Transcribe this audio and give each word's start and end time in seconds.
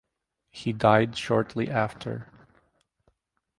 He 0.49 0.73
died 0.73 1.15
shortly 1.15 1.69
after. 1.69 2.25